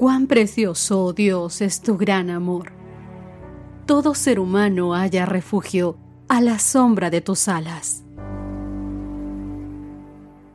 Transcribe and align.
Cuán 0.00 0.28
precioso, 0.28 1.04
oh 1.04 1.12
Dios, 1.12 1.60
es 1.60 1.82
tu 1.82 1.98
gran 1.98 2.30
amor. 2.30 2.72
Todo 3.84 4.14
ser 4.14 4.40
humano 4.40 4.94
haya 4.94 5.26
refugio 5.26 5.98
a 6.26 6.40
la 6.40 6.58
sombra 6.58 7.10
de 7.10 7.20
tus 7.20 7.48
alas. 7.48 8.02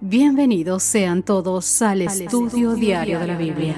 Bienvenidos 0.02 0.82
sean 0.82 1.22
todos 1.22 1.80
al, 1.84 2.02
estudio, 2.02 2.74
diario 2.74 3.20
de 3.20 3.28
la 3.28 3.38
Biblia. 3.38 3.76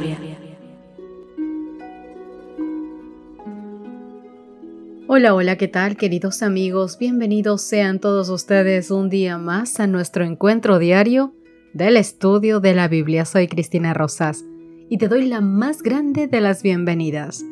Hola, 5.09 5.33
hola, 5.33 5.57
¿qué 5.57 5.67
tal 5.67 5.97
queridos 5.97 6.43
amigos? 6.43 6.97
Bienvenidos 6.97 7.61
sean 7.61 7.99
todos 7.99 8.29
ustedes 8.29 8.89
un 8.89 9.09
día 9.09 9.37
más 9.37 9.81
a 9.81 9.87
nuestro 9.87 10.23
encuentro 10.23 10.79
diario 10.79 11.35
del 11.73 11.97
estudio 11.97 12.61
de 12.61 12.73
la 12.73 12.87
Biblia. 12.87 13.25
Soy 13.25 13.49
Cristina 13.49 13.93
Rosas 13.93 14.45
y 14.89 14.97
te 14.97 15.07
doy 15.07 15.25
la 15.25 15.41
más 15.41 15.81
grande 15.81 16.27
de 16.27 16.41
las 16.41 16.63
bienvenidas. 16.63 17.43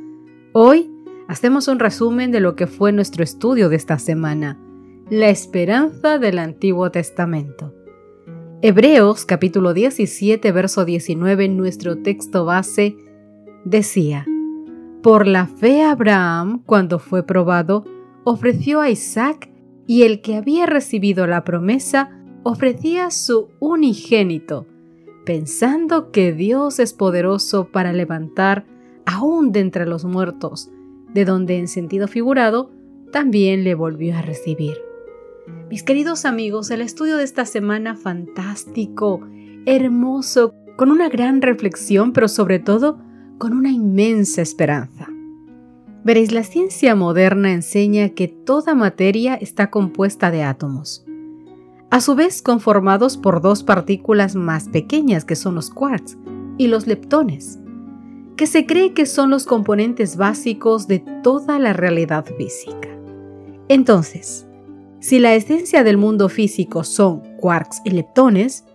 Hoy 0.53 0.89
hacemos 1.27 1.67
un 1.67 1.80
resumen 1.80 2.31
de 2.31 2.39
lo 2.39 2.55
que 2.55 2.67
fue 2.67 2.91
nuestro 2.91 3.23
estudio 3.23 3.70
de 3.70 3.75
esta 3.75 3.99
semana, 3.99 4.59
la 5.09 5.30
esperanza 5.30 6.17
del 6.17 6.39
Antiguo 6.39 6.91
Testamento. 6.91 7.73
Hebreos 8.61 9.25
capítulo 9.25 9.73
17 9.73 10.52
verso 10.52 10.85
19 10.85 11.45
en 11.45 11.58
nuestro 11.58 11.98
texto 11.98 12.45
base 12.45 12.95
decía, 13.66 14.25
por 15.03 15.27
la 15.27 15.45
fe 15.45 15.83
Abraham, 15.83 16.63
cuando 16.66 16.99
fue 16.99 17.23
probado, 17.23 17.83
ofreció 18.23 18.81
a 18.81 18.89
Isaac 18.89 19.52
y 19.86 20.03
el 20.03 20.22
que 20.22 20.36
había 20.36 20.66
recibido 20.66 21.27
la 21.27 21.44
promesa 21.44 22.09
ofrecía 22.44 23.11
su 23.11 23.50
unigénito, 23.59 24.67
pensando 25.26 26.12
que 26.12 26.31
Dios 26.31 26.80
es 26.80 26.94
poderoso 26.94 27.68
para 27.68 27.92
levantar 27.92 28.66
aún 29.06 29.52
de 29.52 29.59
entre 29.59 29.86
los 29.86 30.06
muertos, 30.06 30.70
de 31.14 31.26
donde 31.26 31.58
en 31.58 31.68
sentido 31.68 32.08
figurado 32.08 32.72
también 33.12 33.64
le 33.64 33.76
volvió 33.76 34.16
a 34.16 34.22
recibir. 34.22 34.78
Mis 35.70 35.84
queridos 35.84 36.26
amigos, 36.26 36.70
el 36.72 36.81
estudio 36.81 37.18
de 37.18 37.23
esta 37.23 37.46
semana 37.46 37.96
fantástico, 37.96 39.22
hermoso, 39.66 40.53
con 40.76 40.92
una 40.92 41.09
gran 41.09 41.42
reflexión, 41.42 42.14
pero 42.14 42.28
sobre 42.28 42.59
todo 42.59 43.00
con 43.38 43.53
una 43.53 43.72
inmensa 43.72 44.42
esperanza. 44.42 45.08
Veréis, 46.03 46.31
la 46.31 46.44
ciencia 46.44 46.96
moderna 46.96 47.52
enseña 47.52 48.09
que 48.09 48.28
toda 48.28 48.76
materia 48.76 49.36
está 49.36 49.72
compuesta 49.72 50.30
de 50.30 50.44
átomos, 50.44 51.05
a 51.89 52.02
su 52.02 52.16
vez 52.16 52.41
conformados 52.41 53.17
por 53.17 53.41
dos 53.41 53.64
partículas 53.64 54.36
más 54.36 54.67
pequeñas 54.69 55.25
que 55.25 55.36
son 55.36 55.55
los 55.55 55.69
quarks 55.69 56.17
y 56.58 56.67
los 56.67 56.88
leptones, 56.88 57.59
que 58.36 58.47
se 58.47 58.66
cree 58.66 58.94
que 58.94 59.05
son 59.05 59.30
los 59.30 59.45
componentes 59.45 60.17
básicos 60.17 60.88
de 60.88 61.00
toda 61.23 61.59
la 61.59 61.73
realidad 61.73 62.25
física. 62.38 62.89
Entonces, 63.67 64.47
si 65.00 65.19
la 65.19 65.36
esencia 65.36 65.83
del 65.83 65.97
mundo 65.97 66.30
físico 66.30 66.83
son 66.83 67.22
quarks 67.38 67.81
y 67.86 67.91
leptones, 67.91 68.66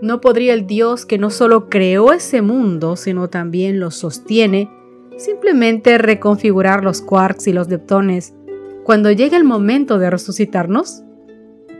no 0.00 0.20
podría 0.20 0.54
el 0.54 0.66
Dios 0.66 1.06
que 1.06 1.18
no 1.18 1.30
solo 1.30 1.68
creó 1.68 2.12
ese 2.12 2.42
mundo, 2.42 2.96
sino 2.96 3.28
también 3.28 3.80
lo 3.80 3.90
sostiene, 3.90 4.70
simplemente 5.16 5.98
reconfigurar 5.98 6.84
los 6.84 7.00
quarks 7.00 7.46
y 7.46 7.52
los 7.52 7.68
leptones 7.68 8.34
cuando 8.84 9.10
llegue 9.10 9.36
el 9.36 9.44
momento 9.44 9.98
de 9.98 10.10
resucitarnos? 10.10 11.02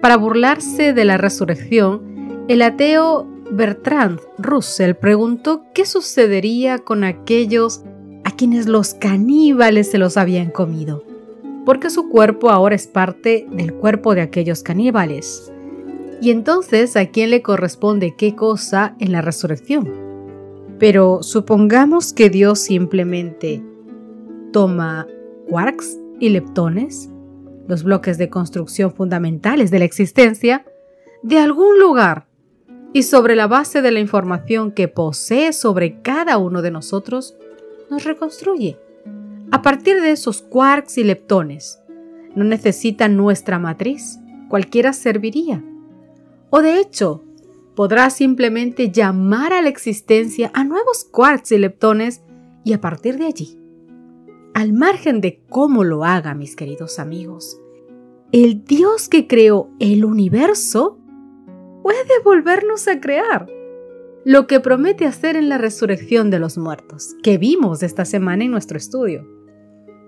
Para 0.00 0.16
burlarse 0.16 0.92
de 0.92 1.04
la 1.04 1.16
resurrección, 1.16 2.44
el 2.48 2.62
ateo 2.62 3.26
Bertrand 3.50 4.20
Russell 4.38 4.94
preguntó 4.94 5.64
qué 5.72 5.86
sucedería 5.86 6.78
con 6.78 7.04
aquellos 7.04 7.82
a 8.24 8.30
quienes 8.32 8.66
los 8.66 8.94
caníbales 8.94 9.90
se 9.90 9.98
los 9.98 10.16
habían 10.16 10.50
comido, 10.50 11.04
porque 11.64 11.90
su 11.90 12.08
cuerpo 12.08 12.50
ahora 12.50 12.74
es 12.74 12.86
parte 12.86 13.46
del 13.50 13.72
cuerpo 13.74 14.14
de 14.14 14.22
aquellos 14.22 14.62
caníbales. 14.62 15.52
Y 16.20 16.30
entonces, 16.30 16.96
¿a 16.96 17.06
quién 17.06 17.30
le 17.30 17.42
corresponde 17.42 18.14
qué 18.16 18.34
cosa 18.34 18.96
en 18.98 19.12
la 19.12 19.22
resurrección? 19.22 19.92
Pero 20.78 21.22
supongamos 21.22 22.12
que 22.12 22.30
Dios 22.30 22.58
simplemente 22.58 23.62
toma 24.52 25.06
quarks 25.48 25.98
y 26.18 26.30
leptones, 26.30 27.10
los 27.68 27.82
bloques 27.82 28.18
de 28.18 28.28
construcción 28.30 28.92
fundamentales 28.92 29.70
de 29.70 29.78
la 29.78 29.84
existencia, 29.84 30.64
de 31.22 31.38
algún 31.38 31.78
lugar 31.78 32.26
y 32.92 33.02
sobre 33.02 33.36
la 33.36 33.46
base 33.46 33.82
de 33.82 33.90
la 33.90 34.00
información 34.00 34.72
que 34.72 34.88
posee 34.88 35.52
sobre 35.52 36.00
cada 36.02 36.38
uno 36.38 36.62
de 36.62 36.70
nosotros, 36.70 37.36
nos 37.90 38.04
reconstruye. 38.04 38.78
A 39.50 39.62
partir 39.62 40.00
de 40.00 40.12
esos 40.12 40.42
quarks 40.42 40.98
y 40.98 41.04
leptones, 41.04 41.80
no 42.34 42.44
necesita 42.44 43.08
nuestra 43.08 43.58
matriz, 43.58 44.18
cualquiera 44.48 44.92
serviría 44.92 45.62
o 46.50 46.62
de 46.62 46.80
hecho, 46.80 47.22
podrá 47.74 48.08
simplemente 48.10 48.90
llamar 48.90 49.52
a 49.52 49.62
la 49.62 49.68
existencia 49.68 50.50
a 50.54 50.64
nuevos 50.64 51.04
quarks 51.04 51.52
y 51.52 51.58
leptones 51.58 52.22
y 52.64 52.72
a 52.72 52.80
partir 52.80 53.18
de 53.18 53.26
allí, 53.26 53.58
al 54.56 54.72
margen 54.72 55.20
de 55.20 55.42
cómo 55.50 55.84
lo 55.84 56.02
haga, 56.02 56.34
mis 56.34 56.56
queridos 56.56 56.98
amigos, 56.98 57.60
el 58.32 58.64
Dios 58.64 59.06
que 59.10 59.26
creó 59.26 59.68
el 59.80 60.02
universo 60.02 60.98
puede 61.82 62.22
volvernos 62.24 62.88
a 62.88 62.98
crear. 62.98 63.46
Lo 64.24 64.46
que 64.46 64.58
promete 64.60 65.04
hacer 65.04 65.36
en 65.36 65.50
la 65.50 65.58
resurrección 65.58 66.30
de 66.30 66.38
los 66.38 66.56
muertos, 66.56 67.16
que 67.22 67.36
vimos 67.36 67.82
esta 67.82 68.06
semana 68.06 68.44
en 68.44 68.50
nuestro 68.50 68.78
estudio. 68.78 69.28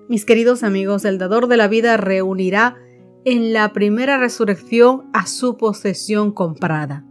Mis 0.08 0.24
queridos 0.24 0.62
amigos, 0.62 1.04
el 1.04 1.18
dador 1.18 1.48
de 1.48 1.58
la 1.58 1.68
vida 1.68 1.98
reunirá 1.98 2.78
en 3.26 3.52
la 3.52 3.74
primera 3.74 4.16
resurrección 4.16 5.10
a 5.12 5.26
su 5.26 5.58
posesión 5.58 6.32
comprada. 6.32 7.04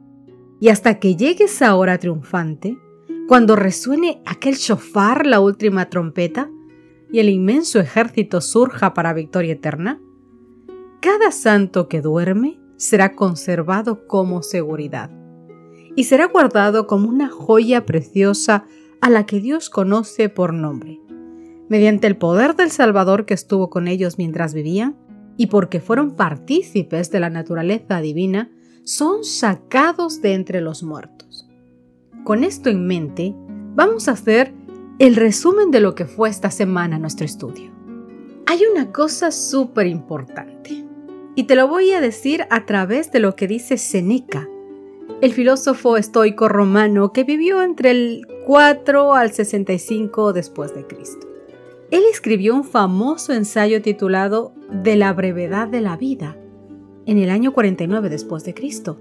Y 0.60 0.70
hasta 0.70 0.98
que 0.98 1.16
llegue 1.16 1.44
esa 1.44 1.76
hora 1.76 2.00
triunfante, 2.00 2.80
cuando 3.28 3.56
resuene 3.56 4.24
aquel 4.26 4.56
shofar, 4.56 5.28
la 5.28 5.40
última 5.40 5.88
trompeta, 5.88 6.50
y 7.12 7.20
el 7.20 7.30
inmenso 7.30 7.80
ejército 7.80 8.42
surja 8.42 8.94
para 8.94 9.14
victoria 9.14 9.54
eterna, 9.54 10.02
cada 11.02 11.32
santo 11.32 11.88
que 11.88 12.02
duerme 12.02 12.60
será 12.76 13.16
conservado 13.16 14.08
como 14.08 14.44
seguridad 14.44 15.12
y 15.96 16.04
será 16.04 16.28
guardado 16.28 16.86
como 16.86 17.10
una 17.10 17.28
joya 17.28 17.86
preciosa 17.86 18.66
a 19.02 19.10
la 19.10 19.26
que 19.26 19.40
Dios 19.40 19.70
conoce 19.70 20.30
por 20.30 20.54
nombre. 20.54 21.00
Mediante 21.70 22.08
el 22.08 22.18
poder 22.18 22.56
del 22.56 22.72
Salvador 22.72 23.26
que 23.26 23.34
estuvo 23.34 23.70
con 23.70 23.88
ellos 23.88 24.18
mientras 24.18 24.54
vivían, 24.54 24.96
y 25.38 25.48
porque 25.48 25.80
fueron 25.80 26.16
partícipes 26.16 27.12
de 27.12 27.20
la 27.20 27.30
naturaleza 27.30 28.00
divina, 28.00 28.52
son 28.84 29.24
sacados 29.24 30.22
de 30.22 30.34
entre 30.34 30.62
los 30.62 30.84
muertos. 30.84 31.48
Con 32.24 32.44
esto 32.44 32.70
en 32.70 32.86
mente, 32.86 33.36
vamos 33.76 34.08
a 34.08 34.12
hacer 34.12 34.54
el 35.00 35.16
resumen 35.16 35.70
de 35.70 35.80
lo 35.80 35.94
que 35.94 36.06
fue 36.06 36.28
esta 36.28 36.50
semana 36.50 36.98
nuestro 36.98 37.24
estudio. 37.24 37.72
Hay 38.48 38.62
una 38.72 38.92
cosa 38.92 39.30
súper 39.30 39.86
importante, 39.86 40.86
y 41.36 41.44
te 41.44 41.56
lo 41.56 41.68
voy 41.68 41.92
a 41.92 42.02
decir 42.02 42.46
a 42.50 42.66
través 42.66 43.12
de 43.12 43.20
lo 43.20 43.36
que 43.36 43.48
dice 43.48 43.78
Seneca, 43.78 44.50
el 45.22 45.34
filósofo 45.34 45.98
estoico 45.98 46.50
romano 46.50 47.14
que 47.14 47.24
vivió 47.24 47.62
entre 47.62 47.92
el 47.92 48.28
4 48.48 49.14
al 49.14 49.32
65 49.32 50.34
después 50.34 50.74
de 50.74 50.88
Cristo. 50.88 51.28
Él 51.92 52.04
escribió 52.12 52.56
un 52.56 52.64
famoso 52.64 53.34
ensayo 53.34 53.84
titulado 53.84 54.54
De 54.72 54.96
la 54.96 55.14
brevedad 55.14 55.68
de 55.68 55.82
la 55.82 55.96
vida 55.96 56.38
en 57.06 57.20
el 57.20 57.30
año 57.30 57.54
49 57.54 58.10
después 58.10 58.44
de 58.44 58.56
Cristo, 58.56 59.00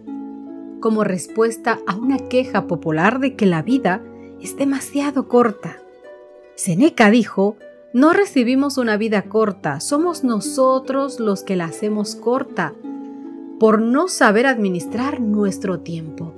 como 0.81 1.05
respuesta 1.05 1.81
a 1.87 1.97
una 1.97 2.19
queja 2.19 2.67
popular 2.67 3.19
de 3.19 3.35
que 3.35 3.47
la 3.47 3.63
vida 3.63 4.03
es 4.41 4.57
demasiado 4.57 5.27
corta. 5.27 5.83
Seneca 6.57 7.11
dijo, 7.11 7.59
no 7.93 8.15
recibimos 8.15 8.79
una 8.79 8.97
vida 8.97 9.23
corta, 9.23 9.79
somos 9.81 10.25
nosotros 10.25 11.21
los 11.21 11.43
que 11.43 11.55
la 11.55 11.67
hacemos 11.67 12.17
corta, 12.17 12.75
por 13.61 13.83
no 13.83 14.09
saber 14.09 14.47
administrar 14.47 15.21
nuestro 15.21 15.81
tiempo. 15.81 16.35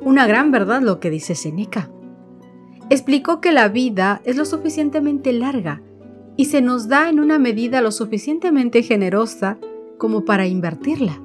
Una 0.00 0.26
gran 0.26 0.50
verdad 0.50 0.82
lo 0.82 0.98
que 0.98 1.08
dice 1.08 1.36
Seneca. 1.36 1.88
Explicó 2.90 3.40
que 3.40 3.52
la 3.52 3.68
vida 3.68 4.20
es 4.24 4.36
lo 4.36 4.44
suficientemente 4.44 5.32
larga 5.32 5.80
y 6.36 6.46
se 6.46 6.62
nos 6.62 6.88
da 6.88 7.08
en 7.08 7.20
una 7.20 7.38
medida 7.38 7.80
lo 7.80 7.92
suficientemente 7.92 8.82
generosa 8.82 9.58
como 9.98 10.24
para 10.24 10.48
invertirla. 10.48 11.22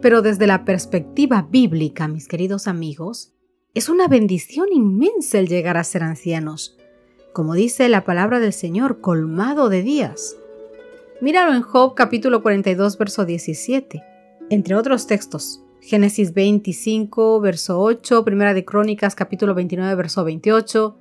Pero 0.00 0.22
desde 0.22 0.46
la 0.46 0.64
perspectiva 0.64 1.46
bíblica, 1.50 2.08
mis 2.08 2.28
queridos 2.28 2.66
amigos, 2.66 3.34
es 3.74 3.90
una 3.90 4.08
bendición 4.08 4.68
inmensa 4.72 5.38
el 5.38 5.48
llegar 5.48 5.76
a 5.76 5.84
ser 5.84 6.02
ancianos, 6.02 6.77
como 7.32 7.54
dice 7.54 7.88
la 7.88 8.04
palabra 8.04 8.40
del 8.40 8.52
Señor, 8.52 9.00
colmado 9.00 9.68
de 9.68 9.82
días. 9.82 10.36
Míralo 11.20 11.54
en 11.54 11.62
Job 11.62 11.94
capítulo 11.94 12.42
42, 12.42 12.98
verso 12.98 13.24
17, 13.24 14.02
entre 14.50 14.74
otros 14.74 15.06
textos. 15.06 15.62
Génesis 15.80 16.34
25, 16.34 17.40
verso 17.40 17.80
8, 17.80 18.24
Primera 18.24 18.54
de 18.54 18.64
Crónicas 18.64 19.14
capítulo 19.14 19.54
29, 19.54 19.94
verso 19.94 20.24
28, 20.24 20.96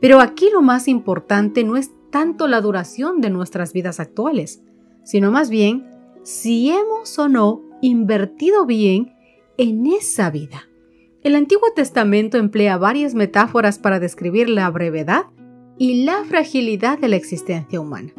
Pero 0.00 0.20
aquí 0.20 0.50
lo 0.52 0.62
más 0.62 0.88
importante 0.88 1.64
no 1.64 1.76
es 1.76 1.90
tanto 2.10 2.46
la 2.46 2.60
duración 2.60 3.20
de 3.20 3.30
nuestras 3.30 3.72
vidas 3.72 4.00
actuales, 4.00 4.62
sino 5.04 5.30
más 5.30 5.50
bien 5.50 5.88
si 6.22 6.70
hemos 6.70 7.18
o 7.18 7.28
no 7.28 7.62
invertido 7.80 8.66
bien 8.66 9.14
en 9.56 9.86
esa 9.86 10.30
vida. 10.30 10.68
El 11.22 11.34
Antiguo 11.34 11.68
Testamento 11.74 12.38
emplea 12.38 12.78
varias 12.78 13.14
metáforas 13.14 13.78
para 13.78 13.98
describir 13.98 14.48
la 14.48 14.70
brevedad 14.70 15.26
y 15.78 16.04
la 16.04 16.24
fragilidad 16.24 16.98
de 16.98 17.08
la 17.08 17.16
existencia 17.16 17.80
humana. 17.80 18.12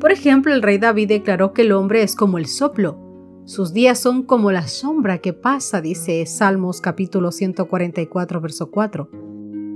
Por 0.00 0.10
ejemplo, 0.10 0.52
el 0.52 0.62
rey 0.62 0.78
David 0.78 1.08
declaró 1.08 1.52
que 1.52 1.62
el 1.62 1.72
hombre 1.72 2.02
es 2.02 2.16
como 2.16 2.38
el 2.38 2.46
soplo. 2.46 2.98
Sus 3.44 3.72
días 3.72 4.00
son 4.00 4.24
como 4.24 4.50
la 4.50 4.66
sombra 4.66 5.18
que 5.18 5.32
pasa, 5.32 5.80
dice 5.80 6.26
Salmos 6.26 6.80
capítulo 6.80 7.30
144, 7.30 8.40
verso 8.40 8.70
4. 8.70 9.10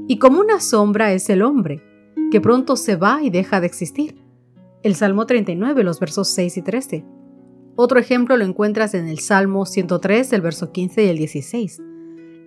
Y 0.08 0.19
como 0.19 0.40
una 0.40 0.61
sombra 0.61 1.12
es 1.12 1.31
el 1.31 1.43
hombre, 1.43 1.82
que 2.31 2.40
pronto 2.40 2.76
se 2.76 2.96
va 2.96 3.23
y 3.23 3.31
deja 3.31 3.61
de 3.61 3.67
existir. 3.67 4.20
El 4.82 4.94
Salmo 4.94 5.26
39, 5.26 5.84
los 5.84 6.00
versos 6.00 6.29
6 6.29 6.56
y 6.56 6.62
13. 6.62 7.05
Otro 7.76 8.00
ejemplo 8.00 8.37
lo 8.37 8.44
encuentras 8.44 8.94
en 8.94 9.06
el 9.06 9.20
Salmo 9.20 9.64
103, 9.64 10.32
el 10.32 10.41
verso 10.41 10.73
15 10.73 11.05
y 11.05 11.08
el 11.08 11.19
16. 11.19 11.82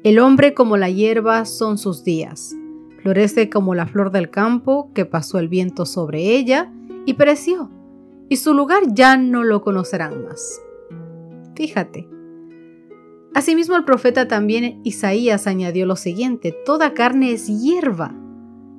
El 0.03 0.19
hombre 0.19 0.53
como 0.53 0.75
la 0.75 0.89
hierba 0.89 1.45
son 1.45 1.77
sus 1.77 2.03
días. 2.03 2.55
Florece 3.01 3.49
como 3.49 3.73
la 3.75 3.87
flor 3.87 4.11
del 4.11 4.29
campo 4.29 4.91
que 4.93 5.05
pasó 5.05 5.39
el 5.39 5.47
viento 5.47 5.85
sobre 5.85 6.35
ella 6.35 6.71
y 7.05 7.15
pereció, 7.15 7.69
y 8.29 8.37
su 8.37 8.53
lugar 8.53 8.83
ya 8.93 9.17
no 9.17 9.43
lo 9.43 9.61
conocerán 9.61 10.23
más. 10.23 10.61
Fíjate. 11.55 12.07
Asimismo 13.33 13.75
el 13.75 13.85
profeta 13.85 14.27
también 14.27 14.81
Isaías 14.83 15.47
añadió 15.47 15.85
lo 15.85 15.95
siguiente, 15.95 16.51
toda 16.65 16.93
carne 16.93 17.31
es 17.31 17.47
hierba, 17.47 18.13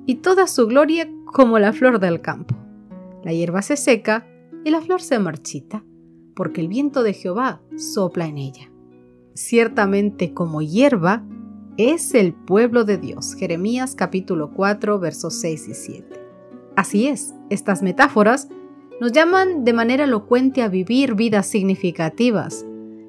y 0.07 0.17
toda 0.17 0.47
su 0.47 0.67
gloria 0.67 1.09
como 1.25 1.59
la 1.59 1.73
flor 1.73 1.99
del 1.99 2.21
campo. 2.21 2.55
La 3.25 3.33
hierba 3.33 3.63
se 3.63 3.77
seca 3.77 4.27
y 4.65 4.71
la 4.71 4.81
flor 4.81 5.01
se 5.01 5.19
marchita, 5.19 5.85
porque 6.35 6.61
el 6.61 6.69
viento 6.69 7.03
de 7.03 7.15
Jehová 7.15 7.61
sopla 7.77 8.27
en 8.27 8.39
ella. 8.39 8.71
Ciertamente 9.35 10.35
como 10.35 10.61
hierba 10.61 11.25
es 11.77 12.15
el 12.15 12.35
pueblo 12.35 12.85
de 12.85 12.99
Dios. 12.99 13.35
Jeremías 13.35 13.95
capítulo 13.95 14.51
4 14.53 14.99
versos 14.99 15.35
6 15.35 15.69
y 15.69 15.75
7. 15.75 16.21
Así 16.77 17.07
es, 17.07 17.35
estas 17.51 17.83
metáforas 17.83 18.49
nos 19.01 19.13
llaman 19.13 19.65
de 19.65 19.73
manera 19.73 20.05
elocuente 20.05 20.63
a 20.63 20.69
vivir 20.69 21.15
vidas 21.15 21.47
significativas, 21.47 22.65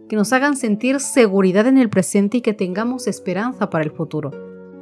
que 0.10 0.16
nos 0.16 0.34
hagan 0.34 0.58
sentir 0.58 1.00
seguridad 1.00 1.68
en 1.68 1.78
el 1.78 1.90
presente 1.90 2.38
y 2.38 2.42
que 2.42 2.54
tengamos 2.54 3.08
esperanza 3.08 3.70
para 3.70 3.84
el 3.84 3.92
futuro. 3.92 4.32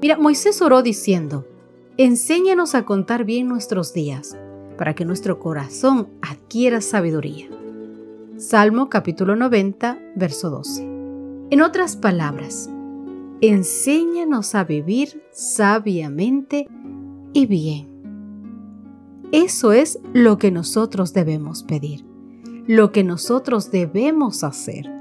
Mira, 0.02 0.18
Moisés 0.18 0.62
oró 0.62 0.82
diciendo, 0.82 1.46
enséñanos 1.98 2.76
a 2.76 2.86
contar 2.86 3.26
bien 3.26 3.48
nuestros 3.48 3.94
días, 3.94 4.38
para 4.78 4.96
que 4.96 5.06
nuestro 5.06 5.40
corazón 5.40 6.08
adquiera 6.22 6.82
sabiduría. 6.82 7.50
Salmo 8.38 8.90
capítulo 8.90 9.36
90, 9.36 10.00
verso 10.16 10.50
12. 10.50 10.84
En 11.52 11.62
otras 11.62 11.96
palabras, 11.96 12.70
enséñanos 13.42 14.54
a 14.54 14.64
vivir 14.64 15.24
sabiamente 15.32 16.68
y 17.34 17.48
bien. 17.48 17.90
Eso 19.32 19.72
es 19.72 20.00
lo 20.14 20.38
que 20.38 20.52
nosotros 20.52 21.14
debemos 21.14 21.64
pedir, 21.64 22.06
lo 22.68 22.92
que 22.92 23.04
nosotros 23.04 23.72
debemos 23.72 24.44
hacer. 24.44 24.92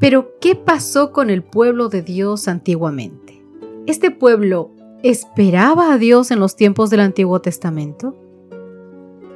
Pero, 0.00 0.32
¿qué 0.40 0.54
pasó 0.54 1.12
con 1.12 1.30
el 1.30 1.42
pueblo 1.42 1.88
de 1.88 2.02
Dios 2.02 2.48
antiguamente? 2.48 3.42
¿Este 3.86 4.10
pueblo 4.10 4.70
esperaba 5.02 5.92
a 5.92 5.98
Dios 5.98 6.30
en 6.30 6.40
los 6.40 6.56
tiempos 6.56 6.90
del 6.90 7.00
Antiguo 7.00 7.40
Testamento? 7.40 8.16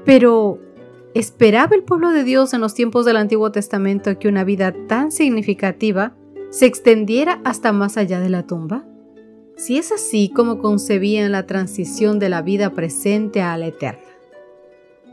Pero, 0.04 0.58
¿esperaba 1.14 1.74
el 1.74 1.82
pueblo 1.82 2.10
de 2.10 2.24
Dios 2.24 2.54
en 2.54 2.60
los 2.60 2.74
tiempos 2.74 3.04
del 3.04 3.16
Antiguo 3.16 3.52
Testamento 3.52 4.18
que 4.18 4.28
una 4.28 4.44
vida 4.44 4.74
tan 4.86 5.12
significativa 5.12 6.16
se 6.52 6.66
extendiera 6.66 7.40
hasta 7.44 7.72
más 7.72 7.96
allá 7.96 8.20
de 8.20 8.28
la 8.28 8.46
tumba? 8.46 8.84
Si 9.56 9.78
es 9.78 9.90
así 9.90 10.28
como 10.28 10.58
concebían 10.58 11.32
la 11.32 11.46
transición 11.46 12.18
de 12.18 12.28
la 12.28 12.42
vida 12.42 12.70
presente 12.70 13.40
a 13.40 13.56
la 13.56 13.68
eterna. 13.68 14.04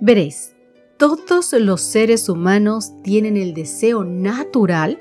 Veréis, 0.01 0.53
todos 0.97 1.53
los 1.53 1.79
seres 1.79 2.27
humanos 2.27 2.91
tienen 3.03 3.37
el 3.37 3.53
deseo 3.53 4.03
natural 4.03 4.99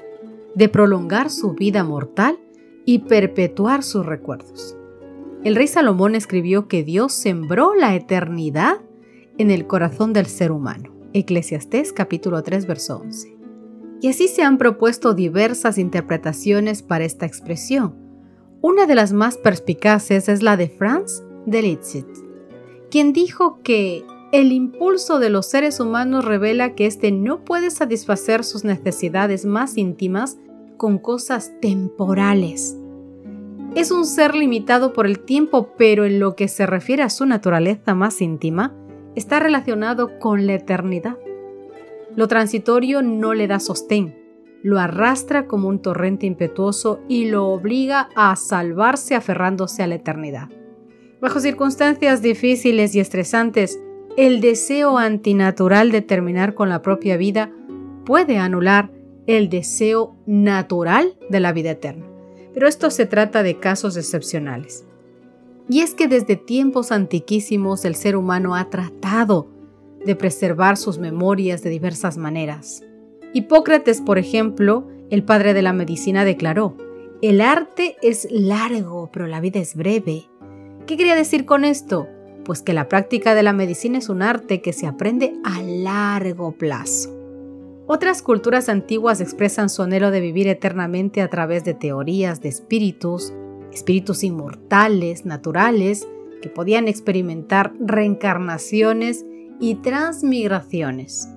de 0.55 0.69
prolongar 0.69 1.29
su 1.29 1.55
vida 1.55 1.83
mortal 1.83 2.39
y 2.85 3.01
perpetuar 3.01 3.83
sus 3.83 4.07
recuerdos. 4.07 4.77
El 5.43 5.57
rey 5.57 5.67
Salomón 5.67 6.15
escribió 6.15 6.69
que 6.69 6.85
Dios 6.85 7.15
sembró 7.15 7.75
la 7.75 7.97
eternidad 7.97 8.77
en 9.39 9.51
el 9.51 9.67
corazón 9.67 10.13
del 10.13 10.27
ser 10.27 10.53
humano. 10.53 10.95
Eclesiastés 11.13 11.93
capítulo 11.93 12.45
3 12.45 12.67
verso 12.67 12.99
11. 12.99 13.38
Y 14.01 14.09
así 14.09 14.29
se 14.29 14.43
han 14.43 14.59
propuesto 14.59 15.15
diversas 15.15 15.79
interpretaciones 15.79 16.83
para 16.83 17.05
esta 17.05 17.27
expresión. 17.27 17.95
Una 18.61 18.87
de 18.87 18.95
las 18.95 19.13
más 19.13 19.37
perspicaces 19.37 20.29
es 20.29 20.43
la 20.43 20.57
de 20.57 20.69
Franz 20.69 21.23
de 21.47 21.63
Liszt, 21.63 22.07
quien 22.91 23.13
dijo 23.13 23.61
que 23.63 24.05
el 24.31 24.53
impulso 24.53 25.19
de 25.19 25.31
los 25.31 25.47
seres 25.47 25.81
humanos 25.81 26.25
revela 26.25 26.75
que 26.75 26.87
éste 26.87 27.13
no 27.13 27.45
puede 27.45 27.71
satisfacer 27.71 28.45
sus 28.45 28.65
necesidades 28.65 29.47
más 29.47 29.77
íntimas 29.77 30.39
con 30.77 30.99
cosas 30.99 31.53
temporales. 31.61 32.77
Es 33.75 33.91
un 33.91 34.05
ser 34.05 34.35
limitado 34.35 34.93
por 34.93 35.07
el 35.07 35.21
tiempo, 35.21 35.73
pero 35.77 36.05
en 36.05 36.21
lo 36.21 36.37
que 36.37 36.49
se 36.49 36.67
refiere 36.67 37.03
a 37.03 37.11
su 37.11 37.27
naturaleza 37.27 37.95
más 37.95 38.21
íntima, 38.21 38.75
está 39.15 39.41
relacionado 39.41 40.19
con 40.19 40.47
la 40.47 40.55
eternidad. 40.55 41.17
Lo 42.19 42.27
transitorio 42.27 43.01
no 43.01 43.33
le 43.33 43.47
da 43.47 43.61
sostén, 43.61 44.19
lo 44.65 44.81
arrastra 44.81 45.47
como 45.47 45.69
un 45.69 45.81
torrente 45.81 46.27
impetuoso 46.27 46.99
y 47.07 47.27
lo 47.27 47.47
obliga 47.47 48.09
a 48.17 48.35
salvarse 48.35 49.15
aferrándose 49.15 49.85
a 49.85 49.87
la 49.87 49.95
eternidad. 49.95 50.49
Bajo 51.21 51.39
circunstancias 51.39 52.21
difíciles 52.21 52.97
y 52.97 52.99
estresantes, 52.99 53.79
el 54.17 54.41
deseo 54.41 54.99
antinatural 54.99 55.93
de 55.93 56.03
terminar 56.03 56.55
con 56.55 56.69
la 56.69 56.83
propia 56.83 57.17
vida 57.17 57.53
puede 58.05 58.39
anular 58.39 58.91
el 59.29 59.49
deseo 59.49 60.17
natural 60.27 61.17
de 61.31 61.39
la 61.39 61.53
vida 61.53 61.71
eterna. 61.71 62.05
Pero 62.53 62.67
esto 62.67 62.91
se 62.91 63.07
trata 63.07 63.45
de 63.45 63.61
casos 63.61 63.97
excepcionales. 63.97 64.85
Y 65.69 65.83
es 65.83 65.95
que 65.95 66.09
desde 66.09 66.35
tiempos 66.35 66.91
antiquísimos 66.91 67.85
el 67.85 67.95
ser 67.95 68.17
humano 68.17 68.57
ha 68.57 68.71
tratado 68.71 69.57
de 70.05 70.17
preservar 70.17 70.77
sus 70.77 70.99
memorias 70.99 71.63
de 71.63 71.71
diversas 71.71 72.17
maneras. 72.17 72.83
Hipócrates, 73.33 74.01
por 74.01 74.19
ejemplo, 74.19 74.87
el 75.11 75.23
padre 75.25 75.55
de 75.55 75.63
la 75.63 75.73
medicina, 75.73 76.25
declaró, 76.25 76.77
el 77.21 77.41
arte 77.41 77.97
es 78.01 78.29
largo, 78.31 79.11
pero 79.13 79.27
la 79.27 79.41
vida 79.41 79.61
es 79.61 79.75
breve. 79.75 80.27
¿Qué 80.87 80.97
quería 80.97 81.17
decir 81.17 81.45
con 81.45 81.65
esto? 81.65 82.09
Pues 82.45 82.63
que 82.63 82.73
la 82.73 82.89
práctica 82.89 83.35
de 83.35 83.43
la 83.43 83.53
medicina 83.53 83.99
es 83.99 84.09
un 84.09 84.23
arte 84.23 84.63
que 84.63 84.73
se 84.73 84.87
aprende 84.87 85.35
a 85.45 85.61
largo 85.61 86.53
plazo. 86.53 87.15
Otras 87.87 88.23
culturas 88.23 88.69
antiguas 88.69 89.21
expresan 89.21 89.69
su 89.69 89.83
anhelo 89.83 90.11
de 90.11 90.21
vivir 90.21 90.47
eternamente 90.47 91.23
a 91.23 91.29
través 91.29 91.65
de 91.65 91.75
teorías 91.75 92.41
de 92.41 92.51
espíritus, 92.51 93.33
espíritus 93.73 94.23
inmortales, 94.25 95.25
naturales, 95.25 96.07
que 96.41 96.49
podían 96.51 96.87
experimentar 96.87 97.73
reencarnaciones 97.81 99.27
y 99.61 99.77
transmigraciones. 99.77 101.29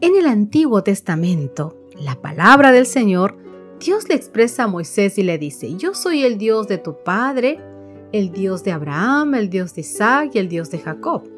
En 0.00 0.16
el 0.16 0.26
Antiguo 0.26 0.82
Testamento, 0.82 1.78
la 1.94 2.20
palabra 2.20 2.72
del 2.72 2.86
Señor, 2.86 3.36
Dios 3.78 4.08
le 4.08 4.14
expresa 4.14 4.64
a 4.64 4.68
Moisés 4.68 5.18
y 5.18 5.22
le 5.22 5.38
dice, 5.38 5.74
yo 5.76 5.94
soy 5.94 6.24
el 6.24 6.38
Dios 6.38 6.68
de 6.68 6.78
tu 6.78 7.02
padre, 7.02 7.60
el 8.12 8.30
Dios 8.30 8.64
de 8.64 8.72
Abraham, 8.72 9.34
el 9.34 9.50
Dios 9.50 9.74
de 9.74 9.80
Isaac 9.80 10.32
y 10.34 10.38
el 10.38 10.48
Dios 10.48 10.70
de 10.70 10.78
Jacob. 10.78 11.28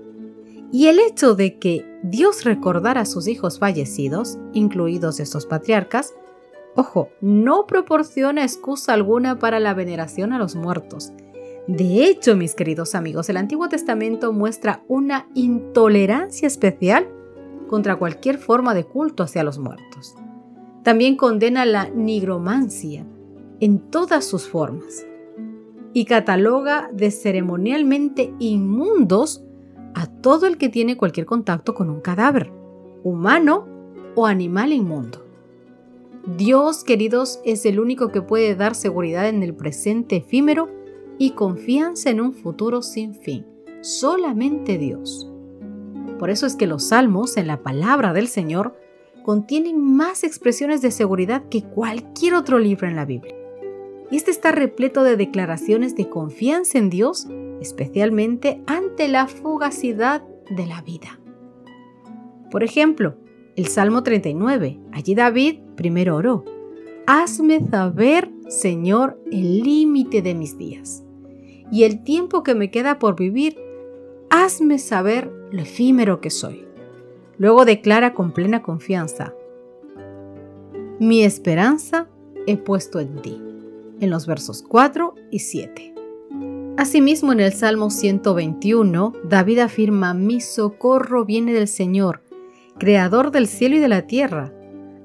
Y 0.73 0.88
el 0.88 0.99
hecho 0.99 1.35
de 1.35 1.59
que 1.59 1.87
Dios 2.02 2.45
recordara 2.45 3.02
a 3.02 3.07
sus 3.07 3.28
hijos 3.28 3.59
fallecidos, 3.59 4.38
incluidos 4.52 5.21
estos 5.21 5.47
patriarcas, 5.47 6.14
ojo, 6.75 7.11
no 7.21 7.66
proporciona 7.66 8.43
excusa 8.43 8.93
alguna 8.93 9.38
para 9.38 9.61
la 9.61 9.75
veneración 9.75 10.33
a 10.33 10.38
los 10.38 10.57
muertos, 10.57 11.12
de 11.66 12.04
hecho, 12.04 12.37
mis 12.37 12.54
queridos 12.54 12.94
amigos, 12.94 13.30
el 13.30 13.38
Antiguo 13.38 13.71
Testamento 13.71 14.35
muestra 14.35 14.85
una 14.87 15.28
intolerancia 15.35 16.47
especial 16.47 17.09
contra 17.68 17.97
cualquier 17.97 18.37
forma 18.37 18.75
de 18.75 18.85
culto 18.85 19.23
hacia 19.23 19.44
los 19.44 19.59
muertos. 19.59 20.14
También 20.83 21.16
condena 21.16 21.64
la 21.64 21.88
nigromancia 21.88 23.06
en 23.61 23.78
todas 23.78 24.26
sus 24.26 24.47
formas 24.47 25.06
y 25.94 26.04
cataloga 26.04 26.90
de 26.92 27.11
ceremonialmente 27.11 28.35
inmundos 28.38 29.42
a 29.94 30.06
todo 30.06 30.47
el 30.47 30.59
que 30.59 30.68
tiene 30.68 30.99
cualquier 30.99 31.25
contacto 31.25 31.75
con 31.75 31.88
un 31.88 32.02
cadáver, 32.02 32.52
humano 33.04 33.66
o 34.14 34.26
animal 34.26 34.73
inmundo. 34.73 35.25
Dios, 36.37 36.85
queridos, 36.85 37.40
es 37.44 37.64
el 37.64 37.80
único 37.80 38.11
que 38.11 38.21
puede 38.21 38.54
dar 38.54 38.75
seguridad 38.75 39.28
en 39.28 39.42
el 39.42 39.54
presente 39.54 40.16
efímero 40.16 40.84
y 41.18 41.30
confianza 41.30 42.11
en 42.11 42.21
un 42.21 42.33
futuro 42.33 42.83
sin 42.83 43.14
fin. 43.14 43.47
Solamente 43.80 44.78
Dios. 44.78 45.30
Por 46.18 46.30
eso 46.30 46.47
es 46.47 46.56
que 46.56 46.66
los 46.66 46.85
salmos 46.85 47.37
en 47.37 47.47
la 47.47 47.62
palabra 47.62 48.12
del 48.12 48.28
Señor 48.28 48.76
contienen 49.25 49.83
más 49.83 50.25
expresiones 50.25 50.83
de 50.83 50.90
seguridad 50.90 51.49
que 51.49 51.62
cualquier 51.62 52.35
otro 52.35 52.59
libro 52.59 52.88
en 52.88 52.97
la 52.97 53.04
Biblia. 53.04 53.35
Y 54.11 54.16
este 54.16 54.30
está 54.30 54.52
repleto 54.52 55.02
de 55.02 55.16
declaraciones 55.16 55.97
de 55.97 56.09
confianza 56.09 56.78
en 56.78 56.90
Dios, 56.90 57.26
especialmente 57.61 58.62
ante 58.66 59.09
la 59.09 59.26
fugacidad 59.26 60.23
de 60.50 60.66
la 60.66 60.83
vida. 60.83 61.18
Por 62.50 62.62
ejemplo, 62.62 63.16
el 63.56 63.66
Salmo 63.66 64.02
39. 64.02 64.78
Allí 64.92 65.14
David 65.14 65.61
primero 65.75 66.16
oró. 66.16 66.44
Hazme 67.06 67.66
saber, 67.71 68.30
Señor, 68.49 69.18
el 69.30 69.62
límite 69.62 70.23
de 70.23 70.35
mis 70.35 70.56
días 70.56 71.03
y 71.71 71.85
el 71.85 72.02
tiempo 72.04 72.42
que 72.42 72.54
me 72.54 72.71
queda 72.71 72.99
por 72.99 73.16
vivir. 73.16 73.59
Hazme 74.30 74.78
saber 74.78 75.30
lo 75.50 75.62
efímero 75.62 76.21
que 76.21 76.30
soy. 76.30 76.66
Luego 77.38 77.64
declara 77.64 78.14
con 78.14 78.33
plena 78.33 78.62
confianza, 78.62 79.35
mi 81.00 81.25
esperanza 81.25 82.09
he 82.47 82.56
puesto 82.56 83.00
en 83.00 83.21
ti, 83.21 83.42
en 84.00 84.11
los 84.11 84.26
versos 84.26 84.62
4 84.62 85.14
y 85.33 85.40
7. 85.40 85.94
Asimismo, 86.76 87.33
en 87.33 87.40
el 87.40 87.52
Salmo 87.52 87.90
121, 87.90 89.12
David 89.28 89.59
afirma, 89.59 90.14
mi 90.14 90.40
socorro 90.40 91.25
viene 91.25 91.52
del 91.52 91.66
Señor, 91.66 92.23
creador 92.78 93.33
del 93.33 93.49
cielo 93.49 93.76
y 93.76 93.80
de 93.80 93.88
la 93.88 94.06
tierra, 94.06 94.52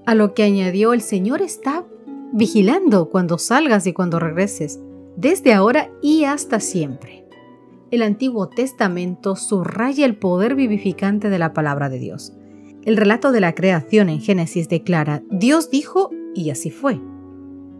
a 0.05 0.15
lo 0.15 0.33
que 0.33 0.43
añadió, 0.43 0.93
el 0.93 1.01
Señor 1.01 1.41
está 1.41 1.85
vigilando 2.33 3.09
cuando 3.09 3.37
salgas 3.37 3.87
y 3.87 3.93
cuando 3.93 4.19
regreses, 4.19 4.79
desde 5.19 5.53
ahora 5.53 5.91
y 6.01 6.23
hasta 6.23 6.59
siempre. 6.59 7.25
El 7.91 8.03
Antiguo 8.03 8.49
Testamento 8.49 9.35
subraya 9.35 10.05
el 10.05 10.17
poder 10.17 10.55
vivificante 10.55 11.29
de 11.29 11.39
la 11.39 11.53
palabra 11.53 11.89
de 11.89 11.99
Dios. 11.99 12.33
El 12.85 12.97
relato 12.97 13.31
de 13.31 13.41
la 13.41 13.55
creación 13.55 14.09
en 14.09 14.21
Génesis 14.21 14.69
declara, 14.69 15.23
Dios 15.29 15.69
dijo 15.69 16.11
y 16.35 16.49
así 16.49 16.71
fue. 16.71 16.99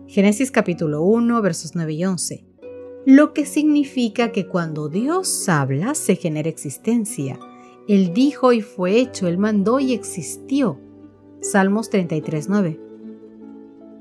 Génesis 0.08 0.52
capítulo 0.52 1.04
1 1.04 1.42
versos 1.42 1.76
9 1.76 1.94
y 1.94 2.06
11. 2.06 2.46
Lo 3.06 3.34
que 3.34 3.46
significa 3.46 4.32
que 4.32 4.48
cuando 4.48 4.90
Dios 4.90 5.48
habla 5.48 5.96
se 5.96 6.16
genera 6.16 6.50
existencia 6.50 7.40
él 7.90 8.14
dijo 8.14 8.54
y 8.54 8.62
fue 8.62 9.00
hecho, 9.00 9.28
Él 9.28 9.40
mandó 9.40 9.80
y 9.80 9.94
existió. 9.94 10.80
Salmos 11.42 11.90
33.9. 11.90 12.80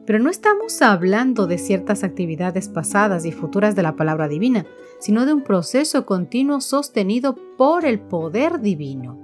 Pero 0.08 0.20
no 0.20 0.30
estamos 0.30 0.80
hablando 0.80 1.46
de 1.46 1.58
ciertas 1.58 2.02
actividades 2.02 2.70
pasadas 2.70 3.26
y 3.26 3.30
futuras 3.30 3.76
de 3.76 3.82
la 3.82 3.94
palabra 3.94 4.26
divina, 4.26 4.64
sino 5.00 5.26
de 5.26 5.34
un 5.34 5.42
proceso 5.42 6.06
continuo 6.06 6.62
sostenido 6.62 7.36
por 7.58 7.84
el 7.84 8.00
poder 8.00 8.62
divino. 8.62 9.18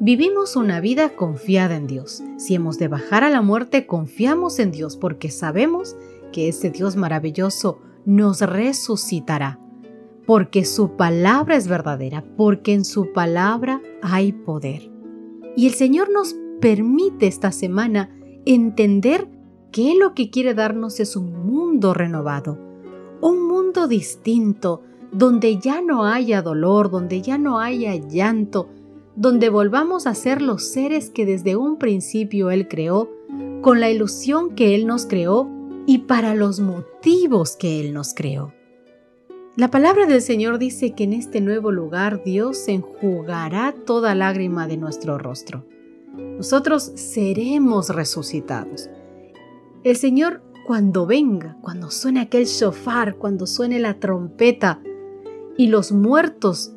Vivimos 0.00 0.56
una 0.56 0.80
vida 0.80 1.10
confiada 1.10 1.76
en 1.76 1.86
Dios. 1.86 2.24
Si 2.38 2.56
hemos 2.56 2.76
de 2.76 2.88
bajar 2.88 3.22
a 3.22 3.30
la 3.30 3.40
muerte, 3.40 3.86
confiamos 3.86 4.58
en 4.58 4.72
Dios 4.72 4.96
porque 4.96 5.30
sabemos 5.30 5.94
que 6.32 6.48
ese 6.48 6.70
Dios 6.70 6.96
maravilloso 6.96 7.78
nos 8.04 8.40
resucitará 8.40 9.60
porque 10.26 10.64
su 10.64 10.96
palabra 10.96 11.54
es 11.54 11.68
verdadera, 11.68 12.24
porque 12.36 12.72
en 12.72 12.84
su 12.84 13.12
palabra 13.12 13.80
hay 14.02 14.32
poder. 14.32 14.90
Y 15.54 15.68
el 15.68 15.74
Señor 15.74 16.10
nos 16.10 16.34
permite 16.60 17.28
esta 17.28 17.52
semana 17.52 18.10
entender 18.44 19.28
que 19.70 19.94
lo 19.94 20.14
que 20.14 20.30
quiere 20.30 20.54
darnos 20.54 21.00
es 21.00 21.16
un 21.16 21.46
mundo 21.46 21.94
renovado, 21.94 22.58
un 23.20 23.46
mundo 23.46 23.88
distinto, 23.88 24.82
donde 25.12 25.58
ya 25.58 25.80
no 25.80 26.04
haya 26.04 26.42
dolor, 26.42 26.90
donde 26.90 27.20
ya 27.22 27.38
no 27.38 27.58
haya 27.58 27.94
llanto, 27.94 28.68
donde 29.16 29.48
volvamos 29.48 30.06
a 30.06 30.14
ser 30.14 30.40
los 30.40 30.64
seres 30.64 31.10
que 31.10 31.26
desde 31.26 31.56
un 31.56 31.78
principio 31.78 32.50
Él 32.50 32.68
creó, 32.68 33.10
con 33.60 33.80
la 33.80 33.90
ilusión 33.90 34.54
que 34.54 34.74
Él 34.74 34.86
nos 34.86 35.06
creó 35.06 35.48
y 35.86 35.98
para 35.98 36.34
los 36.34 36.60
motivos 36.60 37.56
que 37.56 37.80
Él 37.80 37.92
nos 37.92 38.14
creó. 38.14 38.52
La 39.56 39.70
palabra 39.70 40.06
del 40.06 40.22
Señor 40.22 40.58
dice 40.58 40.92
que 40.92 41.04
en 41.04 41.12
este 41.12 41.40
nuevo 41.40 41.72
lugar 41.72 42.22
Dios 42.24 42.68
enjugará 42.68 43.74
toda 43.84 44.14
lágrima 44.14 44.66
de 44.66 44.76
nuestro 44.76 45.18
rostro. 45.18 45.66
Nosotros 46.16 46.92
seremos 46.94 47.90
resucitados. 47.90 48.88
El 49.82 49.96
Señor 49.96 50.42
cuando 50.66 51.06
venga, 51.06 51.56
cuando 51.62 51.90
suene 51.90 52.20
aquel 52.20 52.44
shofar, 52.44 53.16
cuando 53.16 53.46
suene 53.46 53.80
la 53.80 53.94
trompeta 53.94 54.80
y 55.56 55.68
los 55.68 55.90
muertos 55.90 56.72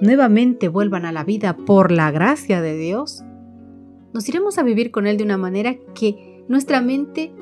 nuevamente 0.00 0.68
vuelvan 0.68 1.04
a 1.04 1.12
la 1.12 1.24
vida 1.24 1.56
por 1.56 1.90
la 1.90 2.12
gracia 2.12 2.62
de 2.62 2.76
Dios, 2.76 3.24
nos 4.12 4.28
iremos 4.28 4.56
a 4.58 4.62
vivir 4.62 4.92
con 4.92 5.08
Él 5.08 5.16
de 5.16 5.24
una 5.24 5.36
manera 5.36 5.76
que 5.94 6.44
nuestra 6.48 6.80
mente 6.80 7.32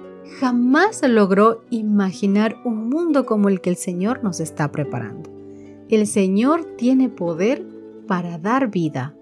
jamás 0.41 1.07
logró 1.07 1.63
imaginar 1.69 2.57
un 2.65 2.89
mundo 2.89 3.27
como 3.27 3.51
el 3.51 3.61
que 3.61 3.71
el 3.71 3.77
Señor 3.77 4.25
nos 4.25 4.41
está 4.41 4.73
preparando. 4.73 5.31
El 5.91 6.07
Señor 6.07 6.65
tiene 6.77 7.11
poder 7.11 7.67
para 8.07 8.39
dar 8.39 8.71
vida. 8.71 9.15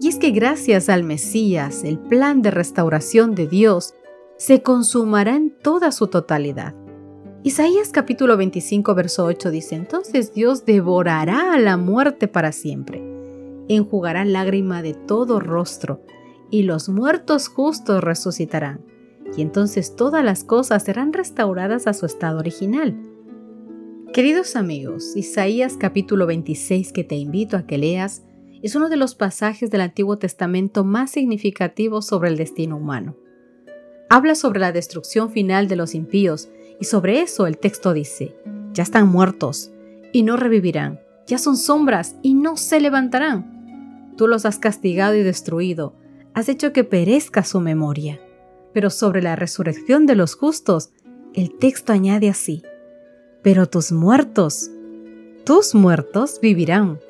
Y 0.00 0.08
es 0.08 0.18
que 0.18 0.32
gracias 0.32 0.88
al 0.88 1.04
Mesías, 1.04 1.84
el 1.84 1.98
plan 1.98 2.42
de 2.42 2.50
restauración 2.50 3.36
de 3.36 3.46
Dios 3.46 3.94
se 4.36 4.62
consumará 4.62 5.36
en 5.36 5.50
toda 5.50 5.92
su 5.92 6.08
totalidad. 6.08 6.74
Isaías 7.42 7.90
capítulo 7.90 8.36
25, 8.36 8.94
verso 8.94 9.24
8 9.24 9.50
dice, 9.50 9.74
entonces 9.74 10.32
Dios 10.32 10.64
devorará 10.64 11.52
a 11.52 11.58
la 11.58 11.76
muerte 11.76 12.28
para 12.28 12.52
siempre, 12.52 13.02
enjugará 13.68 14.24
lágrima 14.24 14.82
de 14.82 14.94
todo 14.94 15.40
rostro, 15.40 16.02
y 16.50 16.62
los 16.62 16.88
muertos 16.88 17.48
justos 17.48 18.02
resucitarán 18.02 18.80
y 19.36 19.42
entonces 19.42 19.96
todas 19.96 20.24
las 20.24 20.44
cosas 20.44 20.84
serán 20.84 21.12
restauradas 21.12 21.86
a 21.86 21.94
su 21.94 22.06
estado 22.06 22.38
original. 22.38 22.96
Queridos 24.12 24.54
amigos, 24.54 25.16
Isaías 25.16 25.76
capítulo 25.76 26.26
26 26.26 26.92
que 26.92 27.04
te 27.04 27.16
invito 27.16 27.56
a 27.56 27.66
que 27.66 27.78
leas 27.78 28.22
es 28.62 28.76
uno 28.76 28.88
de 28.88 28.96
los 28.96 29.14
pasajes 29.14 29.70
del 29.70 29.80
Antiguo 29.80 30.18
Testamento 30.18 30.84
más 30.84 31.10
significativos 31.10 32.06
sobre 32.06 32.30
el 32.30 32.36
destino 32.36 32.76
humano. 32.76 33.16
Habla 34.14 34.36
sobre 34.36 34.60
la 34.60 34.70
destrucción 34.70 35.32
final 35.32 35.66
de 35.66 35.74
los 35.74 35.92
impíos 35.92 36.48
y 36.78 36.84
sobre 36.84 37.20
eso 37.20 37.48
el 37.48 37.58
texto 37.58 37.92
dice, 37.92 38.36
ya 38.72 38.84
están 38.84 39.08
muertos 39.08 39.72
y 40.12 40.22
no 40.22 40.36
revivirán, 40.36 41.00
ya 41.26 41.36
son 41.36 41.56
sombras 41.56 42.14
y 42.22 42.34
no 42.34 42.56
se 42.56 42.80
levantarán. 42.80 44.12
Tú 44.16 44.28
los 44.28 44.46
has 44.46 44.60
castigado 44.60 45.16
y 45.16 45.24
destruido, 45.24 45.96
has 46.32 46.48
hecho 46.48 46.72
que 46.72 46.84
perezca 46.84 47.42
su 47.42 47.58
memoria. 47.58 48.20
Pero 48.72 48.88
sobre 48.88 49.20
la 49.20 49.34
resurrección 49.34 50.06
de 50.06 50.14
los 50.14 50.36
justos, 50.36 50.90
el 51.34 51.58
texto 51.58 51.92
añade 51.92 52.28
así, 52.28 52.62
pero 53.42 53.66
tus 53.66 53.90
muertos, 53.90 54.70
tus 55.42 55.74
muertos 55.74 56.38
vivirán, 56.40 57.00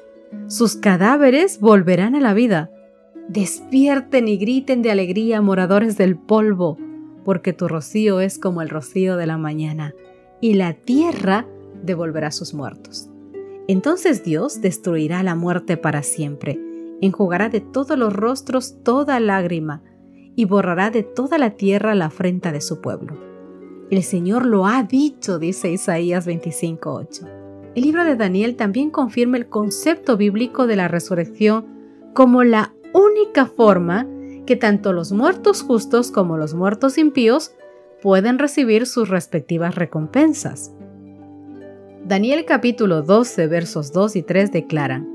sus 0.46 0.74
cadáveres 0.74 1.60
volverán 1.60 2.14
a 2.14 2.20
la 2.20 2.32
vida. 2.32 2.70
Despierten 3.28 4.26
y 4.26 4.38
griten 4.38 4.80
de 4.80 4.90
alegría, 4.90 5.42
moradores 5.42 5.98
del 5.98 6.16
polvo, 6.16 6.78
porque 7.24 7.52
tu 7.52 7.68
rocío 7.68 8.20
es 8.20 8.38
como 8.38 8.62
el 8.62 8.68
rocío 8.68 9.16
de 9.16 9.26
la 9.26 9.38
mañana, 9.38 9.94
y 10.40 10.54
la 10.54 10.74
tierra 10.74 11.46
devolverá 11.82 12.30
sus 12.30 12.54
muertos. 12.54 13.08
Entonces 13.66 14.22
Dios 14.24 14.60
destruirá 14.60 15.22
la 15.22 15.34
muerte 15.34 15.76
para 15.76 16.02
siempre, 16.02 16.60
enjugará 17.00 17.48
de 17.48 17.60
todos 17.60 17.98
los 17.98 18.12
rostros 18.12 18.82
toda 18.82 19.18
lágrima, 19.20 19.82
y 20.36 20.44
borrará 20.44 20.90
de 20.90 21.02
toda 21.02 21.38
la 21.38 21.50
tierra 21.50 21.94
la 21.94 22.06
afrenta 22.06 22.52
de 22.52 22.60
su 22.60 22.80
pueblo. 22.80 23.16
El 23.90 24.02
Señor 24.02 24.44
lo 24.46 24.66
ha 24.66 24.82
dicho, 24.82 25.38
dice 25.38 25.70
Isaías 25.70 26.26
25:8. 26.26 27.28
El 27.74 27.82
libro 27.82 28.04
de 28.04 28.16
Daniel 28.16 28.56
también 28.56 28.90
confirma 28.90 29.36
el 29.36 29.48
concepto 29.48 30.16
bíblico 30.16 30.66
de 30.66 30.76
la 30.76 30.88
resurrección 30.88 31.66
como 32.14 32.44
la 32.44 32.72
única 32.92 33.46
forma 33.46 34.06
que 34.46 34.56
tanto 34.56 34.92
los 34.92 35.12
muertos 35.12 35.62
justos 35.62 36.10
como 36.10 36.36
los 36.36 36.54
muertos 36.54 36.98
impíos 36.98 37.54
pueden 38.02 38.38
recibir 38.38 38.86
sus 38.86 39.08
respectivas 39.08 39.74
recompensas. 39.74 40.72
Daniel 42.06 42.44
capítulo 42.44 43.02
12 43.02 43.46
versos 43.46 43.92
2 43.92 44.16
y 44.16 44.22
3 44.22 44.52
declaran, 44.52 45.08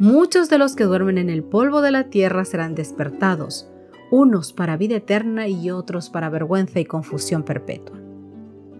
Muchos 0.00 0.50
de 0.50 0.58
los 0.58 0.74
que 0.74 0.84
duermen 0.84 1.18
en 1.18 1.30
el 1.30 1.44
polvo 1.44 1.80
de 1.80 1.92
la 1.92 2.10
tierra 2.10 2.44
serán 2.44 2.74
despertados, 2.74 3.70
unos 4.10 4.52
para 4.52 4.76
vida 4.76 4.96
eterna 4.96 5.46
y 5.46 5.70
otros 5.70 6.10
para 6.10 6.28
vergüenza 6.30 6.80
y 6.80 6.84
confusión 6.84 7.44
perpetua. 7.44 7.96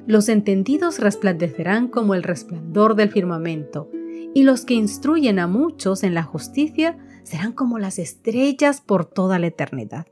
Los 0.08 0.28
entendidos 0.28 0.98
resplandecerán 0.98 1.86
como 1.86 2.14
el 2.14 2.24
resplandor 2.24 2.96
del 2.96 3.10
firmamento, 3.10 3.88
y 4.34 4.42
los 4.42 4.64
que 4.64 4.74
instruyen 4.74 5.38
a 5.38 5.46
muchos 5.46 6.02
en 6.02 6.14
la 6.14 6.24
justicia 6.24 6.98
serán 7.24 7.52
como 7.52 7.78
las 7.78 7.98
estrellas 7.98 8.80
por 8.80 9.04
toda 9.04 9.38
la 9.38 9.48
eternidad. 9.48 10.06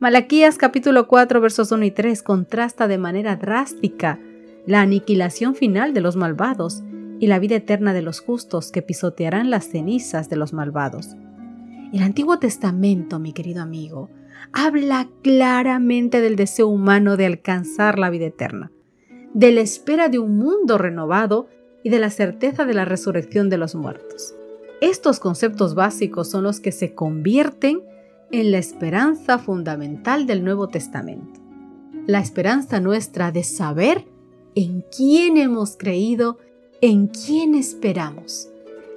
Malaquías 0.00 0.58
capítulo 0.58 1.06
4 1.06 1.40
versos 1.40 1.70
1 1.70 1.84
y 1.84 1.90
3 1.90 2.22
contrasta 2.22 2.88
de 2.88 2.98
manera 2.98 3.36
drástica 3.36 4.18
la 4.66 4.80
aniquilación 4.80 5.54
final 5.54 5.94
de 5.94 6.00
los 6.00 6.16
malvados 6.16 6.82
y 7.20 7.26
la 7.26 7.38
vida 7.38 7.56
eterna 7.56 7.92
de 7.92 8.02
los 8.02 8.20
justos 8.20 8.72
que 8.72 8.82
pisotearán 8.82 9.50
las 9.50 9.66
cenizas 9.68 10.28
de 10.28 10.36
los 10.36 10.52
malvados. 10.52 11.14
El 11.92 12.02
Antiguo 12.02 12.38
Testamento, 12.38 13.18
mi 13.18 13.32
querido 13.32 13.62
amigo, 13.62 14.10
habla 14.52 15.08
claramente 15.22 16.20
del 16.20 16.36
deseo 16.36 16.68
humano 16.68 17.16
de 17.16 17.26
alcanzar 17.26 17.98
la 17.98 18.10
vida 18.10 18.26
eterna, 18.26 18.72
de 19.32 19.52
la 19.52 19.60
espera 19.60 20.08
de 20.08 20.18
un 20.18 20.36
mundo 20.36 20.76
renovado 20.76 21.48
y 21.82 21.90
de 21.90 22.00
la 22.00 22.10
certeza 22.10 22.64
de 22.64 22.74
la 22.74 22.84
resurrección 22.84 23.48
de 23.48 23.58
los 23.58 23.74
muertos. 23.74 24.34
Estos 24.84 25.18
conceptos 25.18 25.74
básicos 25.74 26.28
son 26.28 26.44
los 26.44 26.60
que 26.60 26.70
se 26.70 26.94
convierten 26.94 27.82
en 28.30 28.50
la 28.50 28.58
esperanza 28.58 29.38
fundamental 29.38 30.26
del 30.26 30.44
Nuevo 30.44 30.68
Testamento. 30.68 31.40
La 32.06 32.20
esperanza 32.20 32.80
nuestra 32.80 33.32
de 33.32 33.44
saber 33.44 34.04
en 34.54 34.84
quién 34.94 35.38
hemos 35.38 35.78
creído, 35.78 36.36
en 36.82 37.06
quién 37.06 37.54
esperamos. 37.54 38.50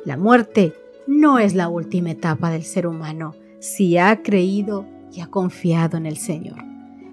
La 0.03 0.17
muerte 0.17 0.73
no 1.07 1.39
es 1.39 1.55
la 1.55 1.69
última 1.69 2.11
etapa 2.11 2.51
del 2.51 2.63
ser 2.63 2.85
humano 2.85 3.33
si 3.59 3.97
ha 3.97 4.23
creído 4.23 4.85
y 5.13 5.21
ha 5.21 5.27
confiado 5.27 5.95
en 5.95 6.05
el 6.05 6.17
Señor. 6.17 6.65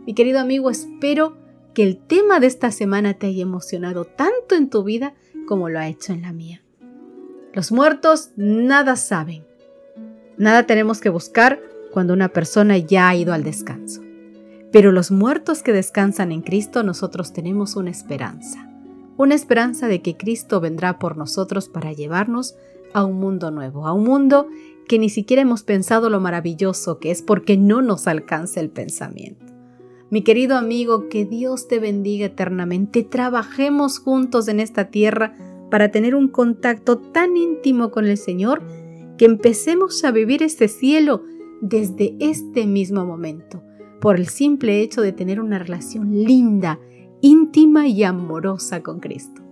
Mi 0.04 0.14
querido 0.14 0.40
amigo, 0.40 0.68
espero 0.68 1.36
que 1.74 1.84
el 1.84 1.96
tema 1.96 2.40
de 2.40 2.48
esta 2.48 2.72
semana 2.72 3.14
te 3.14 3.28
haya 3.28 3.42
emocionado 3.42 4.04
tanto 4.04 4.56
en 4.56 4.68
tu 4.68 4.82
vida 4.82 5.14
como 5.46 5.68
lo 5.68 5.78
ha 5.78 5.86
hecho 5.86 6.12
en 6.12 6.22
la 6.22 6.32
mía. 6.32 6.63
Los 7.54 7.70
muertos 7.70 8.30
nada 8.34 8.96
saben. 8.96 9.44
Nada 10.36 10.66
tenemos 10.66 11.00
que 11.00 11.08
buscar 11.08 11.60
cuando 11.92 12.12
una 12.12 12.30
persona 12.30 12.78
ya 12.78 13.08
ha 13.08 13.14
ido 13.14 13.32
al 13.32 13.44
descanso. 13.44 14.02
Pero 14.72 14.90
los 14.90 15.12
muertos 15.12 15.62
que 15.62 15.72
descansan 15.72 16.32
en 16.32 16.42
Cristo 16.42 16.82
nosotros 16.82 17.32
tenemos 17.32 17.76
una 17.76 17.92
esperanza. 17.92 18.68
Una 19.16 19.36
esperanza 19.36 19.86
de 19.86 20.02
que 20.02 20.16
Cristo 20.16 20.60
vendrá 20.60 20.98
por 20.98 21.16
nosotros 21.16 21.68
para 21.68 21.92
llevarnos 21.92 22.56
a 22.92 23.04
un 23.04 23.20
mundo 23.20 23.52
nuevo, 23.52 23.86
a 23.86 23.92
un 23.92 24.02
mundo 24.02 24.48
que 24.88 24.98
ni 24.98 25.08
siquiera 25.08 25.42
hemos 25.42 25.62
pensado 25.62 26.10
lo 26.10 26.18
maravilloso 26.18 26.98
que 26.98 27.12
es 27.12 27.22
porque 27.22 27.56
no 27.56 27.82
nos 27.82 28.08
alcanza 28.08 28.58
el 28.58 28.70
pensamiento. 28.70 29.46
Mi 30.10 30.22
querido 30.22 30.56
amigo, 30.56 31.08
que 31.08 31.24
Dios 31.24 31.68
te 31.68 31.78
bendiga 31.78 32.26
eternamente. 32.26 33.04
Trabajemos 33.04 34.00
juntos 34.00 34.48
en 34.48 34.58
esta 34.58 34.86
tierra 34.86 35.36
para 35.74 35.90
tener 35.90 36.14
un 36.14 36.28
contacto 36.28 36.98
tan 36.98 37.36
íntimo 37.36 37.90
con 37.90 38.06
el 38.06 38.16
Señor 38.16 38.62
que 39.18 39.24
empecemos 39.24 40.04
a 40.04 40.12
vivir 40.12 40.44
este 40.44 40.68
cielo 40.68 41.24
desde 41.62 42.14
este 42.20 42.64
mismo 42.64 43.04
momento, 43.04 43.60
por 44.00 44.14
el 44.14 44.28
simple 44.28 44.82
hecho 44.82 45.02
de 45.02 45.10
tener 45.10 45.40
una 45.40 45.58
relación 45.58 46.12
linda, 46.22 46.78
íntima 47.22 47.88
y 47.88 48.04
amorosa 48.04 48.84
con 48.84 49.00
Cristo. 49.00 49.42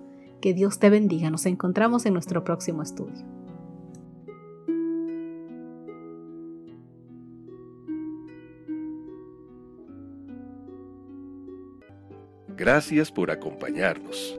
Que 0.41 0.55
Dios 0.55 0.79
te 0.79 0.91
bendiga. 0.91 1.29
Nos 1.29 1.45
encontramos 1.45 2.07
en 2.07 2.13
nuestro 2.13 2.45
próximo 2.45 2.85
estudio. 2.85 3.27
Gracias 12.57 13.11
por 13.11 13.33
acompañarnos. 13.33 14.39